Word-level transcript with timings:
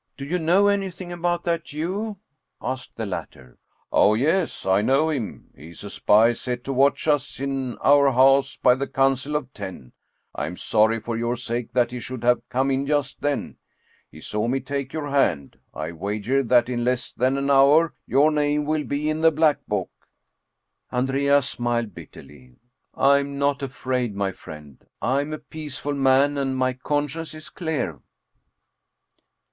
"Do 0.16 0.24
you 0.24 0.38
know 0.38 0.68
any 0.68 0.92
thing 0.92 1.10
about 1.10 1.42
that 1.42 1.64
Jew?" 1.64 2.16
asked 2.62 2.94
the 2.94 3.04
latter." 3.04 3.58
Oh, 3.92 4.14
yes, 4.14 4.64
I 4.64 4.80
know 4.80 5.10
him. 5.10 5.50
He 5.56 5.70
is 5.70 5.82
a 5.82 5.90
spy 5.90 6.34
set 6.34 6.62
to 6.62 6.72
watch 6.72 7.08
us 7.08 7.40
in 7.40 7.76
our 7.78 8.12
house 8.12 8.56
by 8.56 8.76
the 8.76 8.86
Council 8.86 9.34
of 9.34 9.52
Ten. 9.52 9.90
I 10.36 10.46
am 10.46 10.56
sorry 10.56 11.00
for 11.00 11.16
your 11.18 11.34
sake 11.34 11.72
that 11.72 11.90
he 11.90 11.98
should 11.98 12.22
have 12.22 12.48
come 12.48 12.70
in 12.70 12.86
just 12.86 13.22
then. 13.22 13.56
He 14.08 14.20
saw 14.20 14.46
me 14.46 14.60
take 14.60 14.92
your 14.92 15.08
hand; 15.10 15.58
I 15.74 15.90
wager 15.90 16.44
that 16.44 16.68
in 16.68 16.84
less 16.84 17.12
than 17.12 17.36
an 17.36 17.50
hour 17.50 17.92
your 18.06 18.30
name 18.30 18.64
will 18.66 18.84
be 18.84 19.10
in 19.10 19.20
the 19.20 19.32
black 19.32 19.66
book." 19.66 19.90
Andrea 20.92 21.42
smiled 21.42 21.92
bitterly." 21.92 22.54
I 22.94 23.18
am 23.18 23.36
not 23.36 23.64
afraid, 23.64 24.14
my 24.14 24.30
friend. 24.30 24.80
I 25.00 25.22
am 25.22 25.32
a 25.32 25.38
peaceful 25.38 25.94
man 25.94 26.38
and 26.38 26.56
my 26.56 26.72
conscience 26.72 27.34
is 27.34 27.48
clear." 27.48 27.98